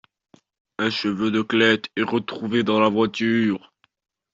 [0.79, 3.71] Un cheveu de Klette est retrouvée dans la voiture.